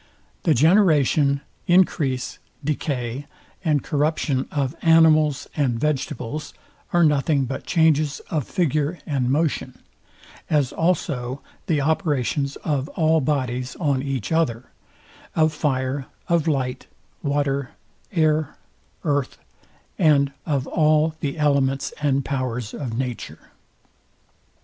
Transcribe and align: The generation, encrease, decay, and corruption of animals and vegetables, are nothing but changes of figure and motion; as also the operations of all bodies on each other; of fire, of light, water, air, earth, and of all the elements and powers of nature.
The 0.45 0.55
generation, 0.55 1.41
encrease, 1.67 2.39
decay, 2.63 3.27
and 3.63 3.83
corruption 3.83 4.47
of 4.49 4.75
animals 4.81 5.47
and 5.55 5.79
vegetables, 5.79 6.55
are 6.91 7.03
nothing 7.03 7.45
but 7.45 7.67
changes 7.67 8.19
of 8.31 8.47
figure 8.47 8.97
and 9.05 9.29
motion; 9.29 9.77
as 10.49 10.73
also 10.73 11.43
the 11.67 11.81
operations 11.81 12.55
of 12.65 12.89
all 12.97 13.21
bodies 13.21 13.75
on 13.79 14.01
each 14.01 14.31
other; 14.31 14.71
of 15.35 15.53
fire, 15.53 16.07
of 16.27 16.47
light, 16.47 16.87
water, 17.21 17.69
air, 18.11 18.55
earth, 19.03 19.37
and 19.99 20.31
of 20.47 20.65
all 20.65 21.13
the 21.19 21.37
elements 21.37 21.93
and 22.01 22.25
powers 22.25 22.73
of 22.73 22.97
nature. 22.97 23.51